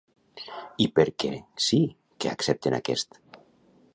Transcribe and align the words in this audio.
I 0.85 0.87
per 0.99 1.05
què 1.23 1.29
sí 1.67 1.81
que 2.25 2.33
accepten 2.37 2.79
aquest? 2.79 3.23